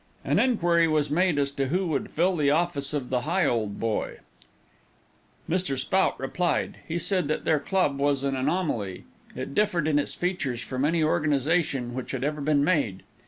An 0.25 0.39
inquiry 0.39 0.87
was 0.87 1.11
made 1.11 1.37
as 1.37 1.51
to 1.51 1.67
who 1.67 1.85
would 1.89 2.11
fill 2.11 2.35
the 2.35 2.49
office 2.49 2.91
of 2.91 3.11
the 3.11 3.19
Higholdboy. 3.21 4.17
Mr. 5.47 5.77
Spout 5.77 6.19
replied. 6.19 6.77
He 6.87 6.97
said 6.97 7.27
that 7.27 7.45
their 7.45 7.59
club 7.59 7.99
was 7.99 8.23
an 8.23 8.35
anomaly. 8.35 9.03
It 9.35 9.53
differed 9.53 9.87
in 9.87 9.99
its 9.99 10.15
features 10.15 10.59
from 10.61 10.85
any 10.85 11.03
organization 11.03 11.93
which 11.93 12.13
had 12.13 12.23
ever 12.23 12.41
been 12.41 12.63
made. 12.63 13.03